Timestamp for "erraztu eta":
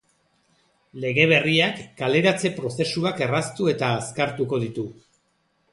3.27-3.93